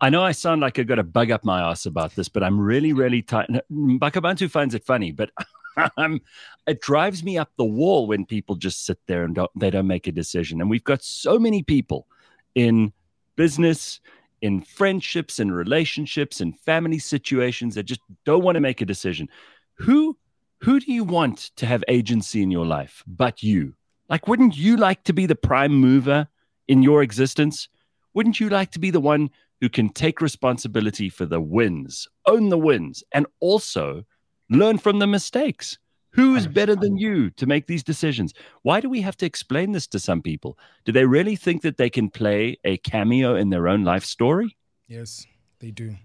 I 0.00 0.10
know 0.10 0.22
I 0.22 0.32
sound 0.32 0.60
like 0.60 0.78
I've 0.78 0.86
got 0.86 0.98
a 0.98 1.02
bug 1.02 1.30
up 1.30 1.44
my 1.44 1.60
ass 1.60 1.86
about 1.86 2.14
this, 2.14 2.28
but 2.28 2.42
I'm 2.42 2.60
really, 2.60 2.92
really 2.92 3.22
tight. 3.22 3.48
Bakabantu 3.70 4.50
finds 4.50 4.74
it 4.74 4.84
funny, 4.84 5.12
but 5.12 5.30
um, 5.96 6.20
it 6.66 6.80
drives 6.80 7.22
me 7.22 7.38
up 7.38 7.50
the 7.56 7.64
wall 7.64 8.06
when 8.06 8.24
people 8.24 8.56
just 8.56 8.84
sit 8.84 8.98
there 9.06 9.24
and 9.24 9.34
don't, 9.34 9.50
they 9.58 9.70
don't 9.70 9.86
make 9.86 10.06
a 10.06 10.12
decision. 10.12 10.60
And 10.60 10.70
we've 10.70 10.84
got 10.84 11.02
so 11.02 11.38
many 11.38 11.62
people 11.62 12.06
in 12.54 12.92
business, 13.36 14.00
in 14.42 14.60
friendships 14.60 15.38
and 15.38 15.54
relationships 15.54 16.40
and 16.40 16.58
family 16.58 16.98
situations 16.98 17.74
that 17.74 17.84
just 17.84 18.00
don't 18.24 18.44
want 18.44 18.56
to 18.56 18.60
make 18.60 18.80
a 18.80 18.86
decision. 18.86 19.28
Who 19.74 20.16
who 20.62 20.78
do 20.78 20.92
you 20.92 21.04
want 21.04 21.50
to 21.56 21.64
have 21.64 21.82
agency 21.88 22.42
in 22.42 22.50
your 22.50 22.66
life 22.66 23.02
but 23.06 23.42
you? 23.42 23.74
Like 24.08 24.28
wouldn't 24.28 24.56
you 24.56 24.76
like 24.76 25.04
to 25.04 25.12
be 25.12 25.26
the 25.26 25.36
prime 25.36 25.72
mover 25.72 26.28
in 26.68 26.82
your 26.82 27.02
existence? 27.02 27.68
Wouldn't 28.14 28.40
you 28.40 28.48
like 28.48 28.70
to 28.72 28.78
be 28.78 28.90
the 28.90 29.00
one 29.00 29.30
who 29.60 29.68
can 29.68 29.88
take 29.88 30.20
responsibility 30.20 31.08
for 31.08 31.26
the 31.26 31.40
wins, 31.40 32.08
own 32.26 32.48
the 32.48 32.58
wins, 32.58 33.04
and 33.12 33.26
also 33.40 34.04
learn 34.48 34.78
from 34.78 34.98
the 34.98 35.06
mistakes? 35.06 35.78
Who 36.12 36.34
is 36.34 36.46
better 36.46 36.74
than 36.74 36.96
you 36.96 37.30
to 37.30 37.46
make 37.46 37.66
these 37.66 37.84
decisions? 37.84 38.34
Why 38.62 38.80
do 38.80 38.88
we 38.88 39.00
have 39.02 39.16
to 39.18 39.26
explain 39.26 39.72
this 39.72 39.86
to 39.88 39.98
some 40.00 40.22
people? 40.22 40.58
Do 40.84 40.92
they 40.92 41.04
really 41.04 41.36
think 41.36 41.62
that 41.62 41.76
they 41.76 41.88
can 41.88 42.10
play 42.10 42.58
a 42.64 42.78
cameo 42.78 43.36
in 43.36 43.50
their 43.50 43.68
own 43.68 43.84
life 43.84 44.04
story? 44.04 44.56
Yes, 44.88 45.24
they 45.60 45.70
do. 45.70 45.96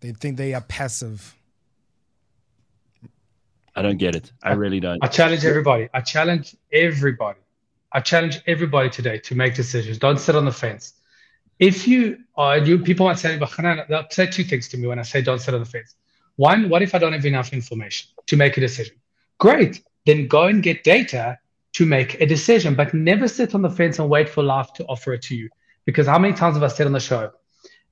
They 0.00 0.12
think 0.12 0.36
they 0.36 0.52
are 0.52 0.60
passive. 0.60 1.34
I 3.74 3.82
don't 3.82 3.96
get 3.96 4.14
it. 4.14 4.32
I 4.42 4.52
really 4.52 4.80
don't. 4.80 5.02
I 5.02 5.08
challenge 5.08 5.44
everybody. 5.44 5.88
I 5.94 6.00
challenge 6.00 6.54
everybody. 6.70 7.40
I 7.92 8.00
challenge 8.00 8.40
everybody 8.46 8.90
today 8.90 9.18
to 9.18 9.34
make 9.34 9.54
decisions. 9.54 9.98
Don't 9.98 10.20
sit 10.20 10.36
on 10.36 10.44
the 10.44 10.52
fence. 10.52 10.94
If 11.58 11.88
you 11.88 12.18
are, 12.36 12.58
you 12.58 12.78
people 12.78 13.06
might 13.06 13.18
say, 13.18 13.38
but 13.38 13.50
they'll 13.88 14.06
say 14.10 14.26
two 14.26 14.44
things 14.44 14.68
to 14.68 14.76
me 14.76 14.88
when 14.88 14.98
I 14.98 15.02
say 15.02 15.22
don't 15.22 15.40
sit 15.40 15.54
on 15.54 15.60
the 15.60 15.66
fence. 15.66 15.94
One, 16.36 16.68
what 16.68 16.82
if 16.82 16.94
I 16.94 16.98
don't 16.98 17.12
have 17.12 17.24
enough 17.24 17.52
information 17.52 18.13
to 18.26 18.36
make 18.36 18.56
a 18.56 18.60
decision? 18.60 18.96
Great. 19.38 19.82
Then 20.06 20.26
go 20.26 20.44
and 20.44 20.62
get 20.62 20.84
data 20.84 21.38
to 21.74 21.86
make 21.86 22.20
a 22.20 22.26
decision, 22.26 22.74
but 22.74 22.94
never 22.94 23.26
sit 23.26 23.54
on 23.54 23.62
the 23.62 23.70
fence 23.70 23.98
and 23.98 24.08
wait 24.08 24.28
for 24.28 24.42
life 24.42 24.72
to 24.74 24.84
offer 24.86 25.12
it 25.12 25.22
to 25.22 25.36
you. 25.36 25.48
Because 25.84 26.06
how 26.06 26.18
many 26.18 26.34
times 26.34 26.54
have 26.54 26.62
I 26.62 26.68
said 26.68 26.86
on 26.86 26.92
the 26.92 27.00
show, 27.00 27.32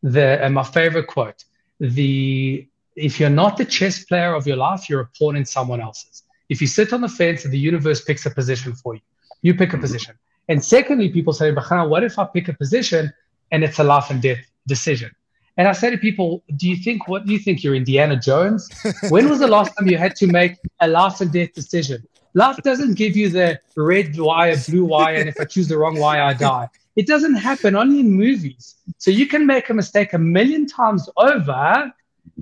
the 0.03 0.43
and 0.43 0.55
my 0.55 0.63
favorite 0.63 1.07
quote, 1.07 1.45
the 1.81 2.67
if 2.95 3.19
you're 3.19 3.31
not 3.31 3.57
the 3.57 3.65
chess 3.65 4.05
player 4.05 4.35
of 4.35 4.47
your 4.47 4.57
life, 4.57 4.89
you're 4.89 5.01
a 5.01 5.09
pawn 5.19 5.37
in 5.37 5.45
someone 5.45 5.81
else's. 5.81 6.23
If 6.49 6.61
you 6.61 6.67
sit 6.67 6.93
on 6.93 7.01
the 7.01 7.09
fence 7.09 7.45
and 7.45 7.53
the 7.53 7.59
universe 7.59 8.05
picks 8.05 8.27
a 8.27 8.31
position 8.31 8.75
for 8.75 8.95
you, 8.95 9.01
you 9.41 9.55
pick 9.55 9.71
a 9.71 9.73
mm-hmm. 9.73 9.83
position. 9.83 10.15
And 10.49 10.63
secondly, 10.63 11.09
people 11.09 11.33
say, 11.33 11.51
what 11.53 12.05
if 12.05 12.19
I 12.19 12.25
pick 12.25 12.49
a 12.49 12.53
position 12.53 13.13
and 13.51 13.65
it's 13.65 13.79
a 13.79 13.85
life 13.85 14.11
and 14.11 14.21
death 14.21 14.45
decision? 14.67 15.11
And 15.57 15.69
I 15.69 15.73
say 15.73 15.91
to 15.91 15.99
people, 15.99 16.43
do 16.57 16.69
you 16.69 16.77
think, 16.77 17.09
what 17.09 17.27
do 17.27 17.33
you 17.33 17.39
think? 17.39 17.63
You're 17.63 17.75
Indiana 17.75 18.17
Jones? 18.17 18.71
when 19.11 19.29
was 19.29 19.41
the 19.41 19.49
last 19.49 19.73
time 19.77 19.87
you 19.87 19.99
had 19.99 20.17
to 20.17 20.27
make 20.27 20.57
a 20.81 20.89
life 20.89 21.21
and 21.21 21.33
death 21.33 21.53
decision? 21.53 22.03
Life 22.35 22.57
doesn't 22.63 22.95
give 22.95 23.17
you 23.17 23.29
the 23.29 23.61
red 23.77 24.19
wire, 24.19 24.57
blue 24.67 24.87
wire, 24.87 25.17
and 25.17 25.29
if 25.29 25.39
I 25.39 25.45
choose 25.45 25.69
the 25.69 25.77
wrong 25.77 25.99
wire, 25.99 26.23
I 26.23 26.33
die. 26.33 26.69
It 26.97 27.07
doesn't 27.07 27.35
happen 27.35 27.77
only 27.77 28.01
in 28.01 28.11
movies. 28.11 28.77
So 28.97 29.11
you 29.11 29.27
can 29.27 29.47
make 29.47 29.69
a 29.69 29.75
mistake 29.75 30.15
a 30.15 30.19
million 30.19 30.67
times 30.67 31.09
over 31.17 31.93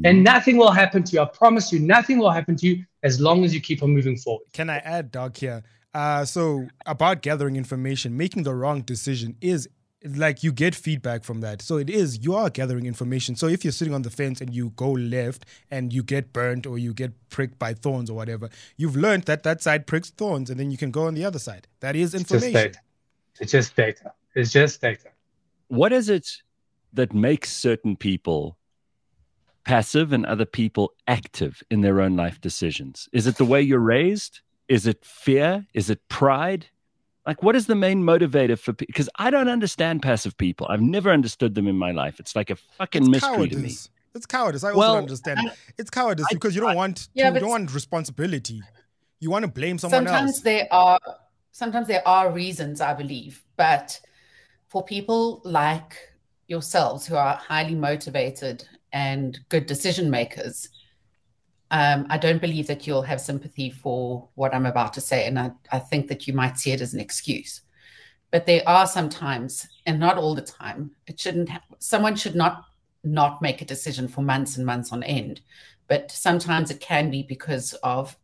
and 0.05 0.25
nothing 0.25 0.57
will 0.57 0.71
happen 0.71 1.03
to 1.05 1.13
you. 1.13 1.21
I 1.21 1.25
promise 1.25 1.73
you, 1.73 1.81
nothing 1.81 2.19
will 2.19 2.31
happen 2.31 2.57
to 2.57 2.67
you 2.67 2.85
as 3.03 3.21
long 3.21 3.45
as 3.45 3.55
you 3.55 3.61
keep 3.61 3.83
on 3.83 3.91
moving 3.91 4.17
forward. 4.17 4.45
Can 4.53 4.71
I 4.71 4.79
add, 4.79 5.11
Doc, 5.11 5.37
here? 5.37 5.63
Uh, 5.93 6.25
so 6.25 6.69
about 6.87 7.23
gathering 7.23 7.57
information, 7.57 8.17
making 8.17 8.45
the 8.45 8.55
wrong 8.55 8.83
decision 8.83 9.37
is 9.41 9.69
like 10.05 10.43
you 10.43 10.53
get 10.53 10.75
feedback 10.75 11.25
from 11.25 11.41
that. 11.43 11.61
So 11.63 11.77
it 11.77 11.91
is 11.91 12.25
you 12.25 12.35
are 12.35 12.49
gathering 12.49 12.87
information. 12.87 13.37
So 13.37 13.47
if 13.47 13.65
you're 13.65 13.73
sitting 13.73 13.95
on 13.95 14.03
the 14.03 14.11
fence 14.11 14.41
and 14.41 14.55
you 14.55 14.71
go 14.71 14.93
left 14.93 15.45
and 15.71 15.93
you 15.93 16.03
get 16.03 16.33
burnt 16.33 16.67
or 16.67 16.79
you 16.79 16.95
get 16.95 17.13
pricked 17.29 17.59
by 17.59 17.75
thorns 17.75 18.09
or 18.09 18.15
whatever, 18.15 18.49
you've 18.77 18.97
learned 18.97 19.25
that 19.25 19.43
that 19.43 19.63
side 19.63 19.87
pricks 19.87 20.11
thorns 20.11 20.49
and 20.51 20.59
then 20.59 20.71
you 20.71 20.79
can 20.79 20.91
go 20.91 21.07
on 21.07 21.15
the 21.15 21.25
other 21.25 21.39
side. 21.39 21.69
That 21.81 21.97
is 21.97 22.15
information. 22.15 22.57
It's 22.57 22.57
just 22.57 22.65
data. 22.65 22.81
It's 23.41 23.53
just 23.53 23.77
data. 23.77 24.13
It's 24.35 24.53
just 24.53 24.81
data. 24.81 25.09
What 25.69 25.93
is 25.93 26.09
it 26.09 26.29
that 26.93 27.13
makes 27.13 27.53
certain 27.53 27.97
people 27.97 28.57
passive 29.65 30.13
and 30.13 30.25
other 30.25 30.47
people 30.47 30.95
active 31.07 31.63
in 31.71 31.83
their 31.83 32.01
own 32.01 32.17
life 32.17 32.41
decisions? 32.41 33.09
Is 33.13 33.27
it 33.27 33.37
the 33.37 33.45
way 33.45 33.61
you're 33.61 33.79
raised? 33.79 34.41
Is 34.69 34.87
it 34.87 35.05
fear? 35.05 35.67
Is 35.75 35.91
it 35.91 36.09
pride? 36.09 36.67
Like, 37.31 37.45
what 37.45 37.55
is 37.55 37.67
the 37.67 37.77
main 37.77 38.03
motivator 38.03 38.59
for? 38.59 38.73
Because 38.73 39.09
I 39.15 39.31
don't 39.31 39.49
understand 39.49 40.03
passive 40.03 40.37
people. 40.37 40.67
I've 40.69 40.81
never 40.81 41.13
understood 41.13 41.55
them 41.55 41.69
in 41.69 41.77
my 41.77 41.93
life. 41.93 42.19
It's 42.19 42.35
like 42.35 42.51
a 42.51 42.57
fucking 42.57 43.03
it's 43.03 43.09
mystery 43.09 43.37
cowardice. 43.37 43.57
to 43.57 43.63
me. 43.63 43.75
It's 44.17 44.27
cowardice. 44.27 44.65
I 44.65 44.71
also 44.71 44.79
well, 44.81 44.97
understand. 44.97 45.39
I, 45.39 45.53
it's 45.79 45.91
cowardice 45.91 46.27
I, 46.29 46.35
because 46.35 46.57
you 46.57 46.61
don't 46.61 46.73
I, 46.73 46.75
want 46.75 47.07
yeah, 47.15 47.29
to, 47.31 47.35
you 47.35 47.41
don't 47.43 47.51
want 47.51 47.73
responsibility. 47.73 48.61
You 49.21 49.31
want 49.31 49.45
to 49.45 49.49
blame 49.49 49.79
someone 49.79 50.07
sometimes 50.07 50.31
else. 50.31 50.41
there 50.41 50.67
are 50.73 50.99
sometimes 51.53 51.87
there 51.87 52.03
are 52.05 52.33
reasons, 52.33 52.81
I 52.81 52.95
believe, 52.95 53.45
but 53.57 54.01
for 54.67 54.85
people 54.85 55.41
like 55.45 55.95
yourselves 56.49 57.07
who 57.07 57.15
are 57.15 57.37
highly 57.37 57.77
motivated 57.77 58.67
and 58.93 59.39
good 59.51 59.67
decision 59.67 60.11
makers, 60.11 60.69
um, 61.71 62.07
I 62.11 62.19
don't 62.19 62.41
believe 62.41 62.67
that 62.67 62.87
you'll 62.87 63.03
have 63.03 63.21
sympathy 63.21 63.71
for 63.71 64.29
what 64.35 64.55
I'm 64.55 64.67
about 64.67 64.93
to 64.95 65.01
say. 65.01 65.27
And 65.27 65.39
I, 65.39 65.53
I 65.71 65.79
think 65.79 66.09
that 66.09 66.27
you 66.27 66.33
might 66.33 66.59
see 66.59 66.73
it 66.73 66.81
as 66.81 66.95
an 66.95 67.01
excuse. 67.01 67.63
But 68.31 68.47
there 68.47 68.63
are 68.67 68.87
sometimes, 68.87 69.69
and 69.87 69.99
not 69.99 70.17
all 70.17 70.35
the 70.35 70.43
time, 70.43 70.93
it 71.07 71.19
shouldn't, 71.19 71.51
someone 71.79 72.17
should 72.17 72.35
not 72.35 72.65
not 73.03 73.41
make 73.41 73.63
a 73.63 73.65
decision 73.65 74.07
for 74.07 74.21
months 74.21 74.57
and 74.57 74.67
months 74.67 74.93
on 74.93 75.03
end. 75.03 75.41
But 75.89 76.11
sometimes 76.11 76.71
it 76.71 76.81
can 76.81 77.11
be 77.11 77.23
because 77.23 77.73
of 77.83 78.17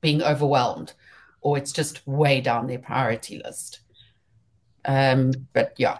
being 0.00 0.22
overwhelmed 0.22 0.94
or 1.40 1.58
it's 1.58 1.72
just 1.72 2.06
way 2.06 2.40
down 2.40 2.66
their 2.66 2.78
priority 2.78 3.40
list. 3.44 3.80
Um, 4.86 5.32
but 5.52 5.74
yeah. 5.76 5.98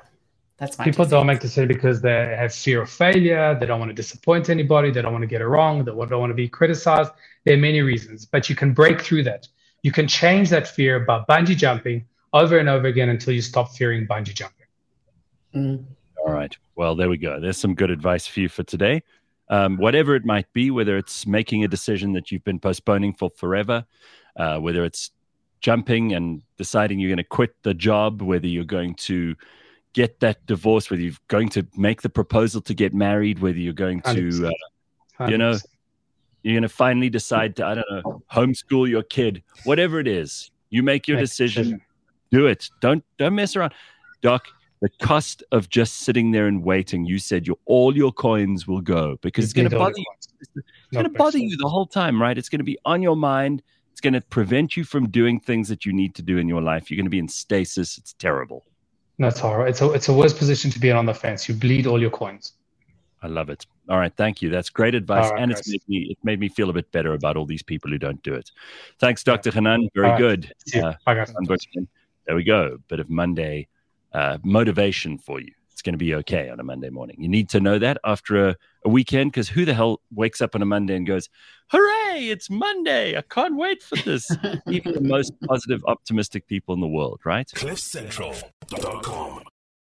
That's 0.58 0.78
my 0.78 0.84
people 0.84 1.04
don't 1.04 1.26
make 1.26 1.40
decisions 1.40 1.74
because 1.74 2.00
they 2.00 2.34
have 2.38 2.54
fear 2.54 2.82
of 2.82 2.90
failure. 2.90 3.56
They 3.58 3.66
don't 3.66 3.80
want 3.80 3.90
to 3.90 3.94
disappoint 3.94 4.48
anybody. 4.48 4.90
They 4.92 5.02
don't 5.02 5.12
want 5.12 5.22
to 5.22 5.28
get 5.28 5.40
it 5.40 5.46
wrong. 5.46 5.84
They 5.84 5.90
don't 5.92 6.20
want 6.20 6.30
to 6.30 6.34
be 6.34 6.48
criticized. 6.48 7.10
There 7.44 7.54
are 7.54 7.60
many 7.60 7.80
reasons, 7.80 8.24
but 8.24 8.48
you 8.48 8.54
can 8.54 8.72
break 8.72 9.00
through 9.00 9.24
that. 9.24 9.48
You 9.82 9.90
can 9.90 10.06
change 10.06 10.50
that 10.50 10.68
fear 10.68 11.00
by 11.00 11.24
bungee 11.28 11.56
jumping 11.56 12.06
over 12.32 12.58
and 12.58 12.68
over 12.68 12.86
again 12.86 13.08
until 13.08 13.34
you 13.34 13.42
stop 13.42 13.72
fearing 13.72 14.06
bungee 14.06 14.34
jumping. 14.34 14.66
Mm. 15.54 15.84
All 16.24 16.32
right. 16.32 16.56
Well, 16.76 16.94
there 16.94 17.08
we 17.08 17.16
go. 17.16 17.40
There's 17.40 17.58
some 17.58 17.74
good 17.74 17.90
advice 17.90 18.26
for 18.26 18.40
you 18.40 18.48
for 18.48 18.62
today. 18.62 19.02
Um, 19.50 19.76
whatever 19.76 20.14
it 20.14 20.24
might 20.24 20.50
be, 20.52 20.70
whether 20.70 20.96
it's 20.96 21.26
making 21.26 21.64
a 21.64 21.68
decision 21.68 22.12
that 22.12 22.32
you've 22.32 22.44
been 22.44 22.58
postponing 22.58 23.12
for 23.12 23.30
forever, 23.36 23.84
uh, 24.36 24.58
whether 24.58 24.84
it's 24.84 25.10
jumping 25.60 26.14
and 26.14 26.42
deciding 26.56 26.98
you're 26.98 27.10
going 27.10 27.18
to 27.18 27.24
quit 27.24 27.54
the 27.62 27.74
job, 27.74 28.22
whether 28.22 28.46
you're 28.46 28.64
going 28.64 28.94
to 28.94 29.34
get 29.94 30.20
that 30.20 30.44
divorce, 30.46 30.90
whether 30.90 31.02
you're 31.02 31.14
going 31.28 31.48
to 31.50 31.66
make 31.76 32.02
the 32.02 32.08
proposal 32.10 32.60
to 32.60 32.74
get 32.74 32.92
married, 32.92 33.38
whether 33.38 33.58
you're 33.58 33.72
going 33.72 34.00
to, 34.02 34.48
uh, 35.18 35.26
you 35.28 35.38
know, 35.38 35.56
you're 36.42 36.54
going 36.54 36.62
to 36.62 36.68
finally 36.68 37.08
decide 37.08 37.56
to, 37.56 37.64
I 37.64 37.74
don't 37.76 37.90
know, 37.90 38.22
homeschool 38.30 38.88
your 38.88 39.02
kid, 39.04 39.42
whatever 39.64 39.98
it 40.00 40.06
is, 40.08 40.50
you 40.70 40.82
make 40.82 41.08
your 41.08 41.18
decision, 41.18 41.80
do 42.30 42.46
it. 42.46 42.68
Don't 42.80 43.02
don't 43.16 43.34
mess 43.34 43.56
around, 43.56 43.72
Doc. 44.20 44.46
The 44.82 44.90
cost 45.00 45.42
of 45.52 45.70
just 45.70 46.00
sitting 46.00 46.32
there 46.32 46.46
and 46.46 46.62
waiting, 46.62 47.06
you 47.06 47.18
said 47.18 47.46
your 47.46 47.56
all 47.64 47.96
your 47.96 48.12
coins 48.12 48.66
will 48.66 48.82
go 48.82 49.16
because 49.22 49.44
it's, 49.44 49.52
it's 49.52 49.56
going 49.56 49.70
to 49.70 49.78
bother 49.78 49.94
you. 49.96 50.04
It's 50.40 50.64
going 50.92 51.04
to 51.04 51.10
bother 51.10 51.38
you 51.38 51.56
the 51.56 51.68
whole 51.68 51.86
time, 51.86 52.20
right? 52.20 52.36
It's 52.36 52.50
going 52.50 52.58
to 52.58 52.64
be 52.64 52.76
on 52.84 53.00
your 53.00 53.16
mind. 53.16 53.62
It's 53.92 54.00
going 54.02 54.12
to 54.12 54.20
prevent 54.20 54.76
you 54.76 54.84
from 54.84 55.08
doing 55.08 55.40
things 55.40 55.68
that 55.68 55.86
you 55.86 55.92
need 55.92 56.14
to 56.16 56.22
do 56.22 56.36
in 56.36 56.48
your 56.48 56.60
life. 56.60 56.90
You're 56.90 56.96
going 56.96 57.06
to 57.06 57.10
be 57.10 57.20
in 57.20 57.28
stasis. 57.28 57.96
It's 57.96 58.12
terrible. 58.14 58.66
That's 59.18 59.42
all 59.42 59.58
right. 59.58 59.68
It's 59.68 59.80
a 59.80 59.92
it's 59.92 60.08
a 60.08 60.12
worse 60.12 60.32
position 60.32 60.70
to 60.72 60.78
be 60.78 60.88
in 60.90 60.96
on 60.96 61.06
the 61.06 61.14
fence. 61.14 61.48
You 61.48 61.54
bleed 61.54 61.86
all 61.86 62.00
your 62.00 62.10
coins. 62.10 62.54
I 63.22 63.28
love 63.28 63.48
it. 63.48 63.64
All 63.88 63.98
right, 63.98 64.12
thank 64.14 64.42
you. 64.42 64.50
That's 64.50 64.68
great 64.68 64.94
advice, 64.94 65.30
right, 65.30 65.40
and 65.40 65.50
it's 65.50 65.68
made 65.68 65.82
me 65.88 66.06
it 66.10 66.18
made 66.22 66.40
me 66.40 66.48
feel 66.48 66.68
a 66.68 66.72
bit 66.72 66.90
better 66.92 67.14
about 67.14 67.36
all 67.36 67.46
these 67.46 67.62
people 67.62 67.90
who 67.90 67.98
don't 67.98 68.22
do 68.22 68.34
it. 68.34 68.50
Thanks, 68.98 69.22
Dr. 69.22 69.50
Hanan. 69.50 69.88
Very 69.94 70.10
all 70.10 70.18
good. 70.18 70.52
Right. 70.74 70.84
Uh, 70.84 71.56
there 72.26 72.36
we 72.36 72.44
go. 72.44 72.78
Bit 72.88 73.00
of 73.00 73.08
Monday 73.08 73.68
uh, 74.12 74.38
motivation 74.42 75.18
for 75.18 75.40
you. 75.40 75.52
It's 75.84 75.88
going 75.90 75.98
to 75.98 76.02
be 76.02 76.14
okay 76.14 76.48
on 76.48 76.58
a 76.60 76.62
Monday 76.62 76.88
morning. 76.88 77.16
You 77.18 77.28
need 77.28 77.50
to 77.50 77.60
know 77.60 77.78
that 77.78 77.98
after 78.06 78.48
a, 78.48 78.56
a 78.86 78.88
weekend, 78.88 79.32
because 79.32 79.50
who 79.50 79.66
the 79.66 79.74
hell 79.74 80.00
wakes 80.14 80.40
up 80.40 80.54
on 80.54 80.62
a 80.62 80.64
Monday 80.64 80.96
and 80.96 81.06
goes, 81.06 81.28
"Hooray! 81.72 82.30
It's 82.30 82.48
Monday! 82.48 83.18
I 83.18 83.20
can't 83.20 83.54
wait 83.54 83.82
for 83.82 83.96
this." 83.96 84.34
Even 84.66 84.94
the 84.94 85.02
most 85.02 85.38
positive, 85.46 85.84
optimistic 85.86 86.46
people 86.46 86.74
in 86.74 86.80
the 86.80 86.88
world, 86.88 87.20
right? 87.26 87.46
CliffCentral.com 87.54 89.42